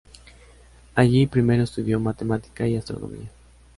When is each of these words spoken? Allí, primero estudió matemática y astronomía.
Allí, 0.95 1.27
primero 1.27 1.61
estudió 1.61 1.99
matemática 1.99 2.67
y 2.67 2.75
astronomía. 2.75 3.29